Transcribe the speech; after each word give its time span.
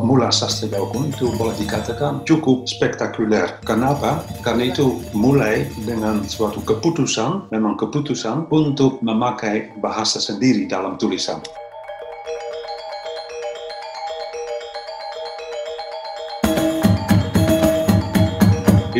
mula 0.00 0.32
sastra 0.32 0.80
kuno 0.80 1.12
itu 1.12 1.28
boleh 1.36 1.52
dikatakan 1.60 2.24
cukup 2.24 2.64
spektakuler. 2.64 3.60
Kenapa? 3.68 4.24
Karena 4.40 4.72
itu 4.72 5.04
mulai 5.12 5.68
dengan 5.84 6.24
suatu 6.24 6.64
keputusan, 6.64 7.52
memang 7.52 7.76
keputusan 7.76 8.48
untuk 8.48 9.04
memakai 9.04 9.76
bahasa 9.84 10.16
sendiri 10.16 10.64
dalam 10.64 10.96
tulisan. 10.96 11.44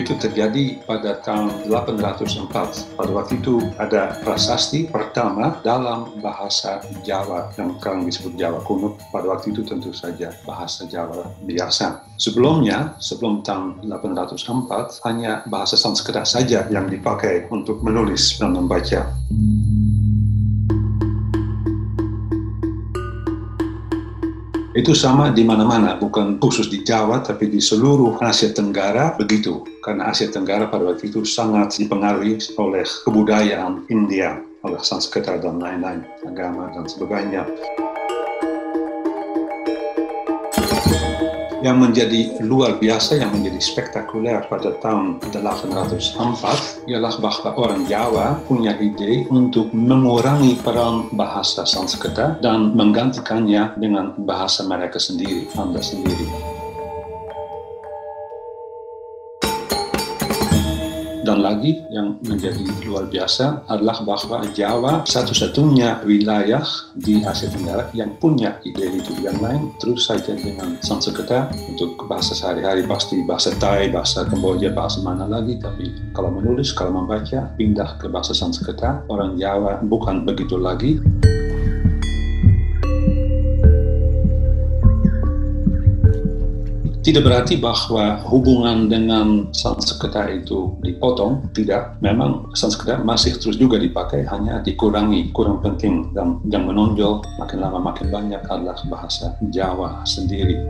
Itu 0.00 0.16
terjadi 0.16 0.80
pada 0.88 1.20
tahun 1.20 1.68
804. 1.68 2.96
Pada 2.96 3.10
waktu 3.12 3.36
itu 3.38 3.60
ada 3.76 4.16
prasasti 4.24 4.88
pertama 4.88 5.60
dalam 5.60 6.16
bahasa 6.24 6.80
Jawa 7.04 7.52
yang 7.60 7.76
sekarang 7.76 8.08
disebut 8.08 8.32
Jawa 8.40 8.64
kuno. 8.64 8.96
Pada 9.12 9.28
waktu 9.28 9.52
itu 9.52 9.60
tentu 9.66 9.92
saja 9.92 10.32
bahasa 10.48 10.88
Jawa 10.88 11.28
biasa. 11.44 12.08
Sebelumnya, 12.16 12.94
sebelum 13.02 13.42
tahun 13.42 13.82
804, 13.84 15.02
hanya 15.04 15.42
bahasa 15.50 15.74
Sanskerta 15.74 16.22
saja 16.22 16.64
yang 16.70 16.86
dipakai 16.86 17.50
untuk 17.50 17.82
menulis 17.82 18.38
dan 18.38 18.54
membaca. 18.54 19.10
Itu 24.72 24.96
sama 24.96 25.28
di 25.28 25.44
mana-mana, 25.44 26.00
bukan 26.00 26.40
khusus 26.40 26.72
di 26.72 26.80
Jawa, 26.80 27.20
tapi 27.20 27.52
di 27.52 27.60
seluruh 27.60 28.16
Asia 28.24 28.56
Tenggara 28.56 29.12
begitu. 29.20 29.68
Karena 29.84 30.08
Asia 30.08 30.32
Tenggara 30.32 30.64
pada 30.64 30.88
waktu 30.88 31.12
itu 31.12 31.28
sangat 31.28 31.76
dipengaruhi 31.76 32.40
oleh 32.56 32.80
kebudayaan 33.04 33.84
India, 33.92 34.40
oleh 34.64 34.80
Sanskerta 34.80 35.36
dan 35.36 35.60
lain-lain, 35.60 36.00
agama 36.24 36.72
dan 36.72 36.88
sebagainya. 36.88 37.44
Yang 41.62 41.78
menjadi 41.78 42.42
luar 42.42 42.76
biasa, 42.76 43.22
yang 43.22 43.30
menjadi 43.30 43.62
spektakuler 43.62 44.44
pada 44.50 44.74
tahun 44.82 45.22
804 45.30 46.90
ialah 46.90 47.12
bahwa 47.22 47.50
orang 47.56 47.82
Jawa 47.86 48.42
punya 48.50 48.74
ide 48.82 49.24
untuk 49.30 49.70
mengurangi 49.70 50.58
peran 50.60 51.08
bahasa 51.14 51.62
Sanskerta 51.62 52.42
dan 52.42 52.74
menggantikannya 52.74 53.78
dengan 53.78 54.18
bahasa 54.26 54.66
mereka 54.66 54.98
sendiri, 54.98 55.46
Anda 55.54 55.78
sendiri. 55.78 56.61
Dan 61.22 61.38
lagi 61.38 61.78
yang 61.94 62.18
menjadi 62.26 62.66
luar 62.82 63.06
biasa 63.06 63.70
adalah 63.70 64.02
bahwa 64.02 64.42
Jawa 64.50 65.06
satu-satunya 65.06 66.02
wilayah 66.02 66.66
di 66.98 67.22
Asia 67.22 67.46
Tenggara 67.46 67.86
yang 67.94 68.18
punya 68.18 68.58
ide 68.66 68.90
itu. 68.90 69.14
Yang 69.22 69.38
lain 69.38 69.62
terus 69.78 70.10
saja 70.10 70.34
dengan 70.34 70.82
Sanskerta 70.82 71.54
untuk 71.70 71.94
bahasa 72.10 72.34
sehari-hari 72.34 72.82
pasti 72.90 73.22
bahasa 73.22 73.54
Thai, 73.54 73.94
bahasa 73.94 74.26
Kamboja, 74.26 74.74
bahasa 74.74 74.98
mana 75.06 75.30
lagi. 75.30 75.62
Tapi 75.62 76.10
kalau 76.10 76.34
menulis, 76.34 76.74
kalau 76.74 76.90
membaca, 76.90 77.46
pindah 77.54 78.02
ke 78.02 78.10
bahasa 78.10 78.34
Sanskerta. 78.34 79.06
Orang 79.06 79.38
Jawa 79.38 79.78
bukan 79.86 80.26
begitu 80.26 80.58
lagi. 80.58 80.98
Tidak 87.02 87.18
berarti 87.18 87.58
bahwa 87.58 88.22
hubungan 88.30 88.86
dengan 88.86 89.50
Sanskerta 89.50 90.30
itu 90.30 90.78
dipotong, 90.86 91.50
tidak. 91.50 91.98
Memang 91.98 92.54
Sanskerta 92.54 93.02
masih 93.02 93.34
terus 93.42 93.58
juga 93.58 93.74
dipakai, 93.74 94.22
hanya 94.30 94.62
dikurangi, 94.62 95.34
kurang 95.34 95.58
penting. 95.58 96.14
Dan 96.14 96.38
yang 96.46 96.70
menonjol 96.70 97.26
makin 97.42 97.58
lama 97.58 97.82
makin 97.82 98.06
banyak 98.06 98.46
adalah 98.46 98.78
bahasa 98.86 99.34
Jawa 99.50 100.06
sendiri. 100.06 100.62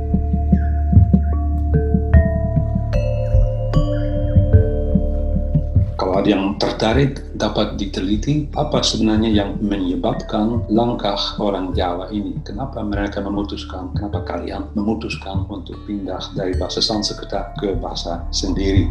Ada 6.23 6.39
yang 6.39 6.55
tertarik, 6.55 7.35
dapat 7.35 7.75
diteliti 7.75 8.47
apa 8.55 8.79
sebenarnya 8.79 9.43
yang 9.43 9.59
menyebabkan 9.59 10.71
langkah 10.71 11.19
orang 11.43 11.75
Jawa 11.75 12.15
ini. 12.15 12.39
Kenapa 12.47 12.79
mereka 12.87 13.19
memutuskan, 13.19 13.91
kenapa 13.91 14.23
kalian 14.23 14.71
memutuskan 14.79 15.43
untuk 15.51 15.83
pindah 15.83 16.23
dari 16.39 16.55
bahasa 16.55 16.79
Sanskerta 16.79 17.59
ke 17.59 17.75
bahasa 17.75 18.23
sendiri. 18.31 18.87